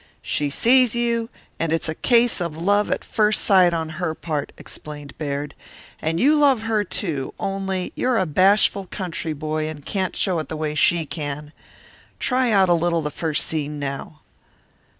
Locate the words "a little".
12.67-13.07